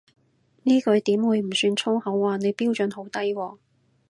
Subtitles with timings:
[0.63, 3.57] 呢句點會唔算粗口啊，你標準好低喎